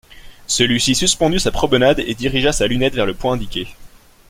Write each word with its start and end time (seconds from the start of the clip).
Celui-ci 0.47 0.95
suspendit 0.95 1.39
sa 1.39 1.51
promenade 1.51 1.99
et 1.99 2.15
dirigea 2.15 2.51
sa 2.51 2.65
lunette 2.65 2.95
vers 2.95 3.05
le 3.05 3.13
point 3.13 3.33
indiqué. 3.33 3.67